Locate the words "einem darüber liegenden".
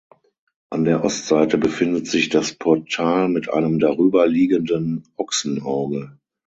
3.53-5.03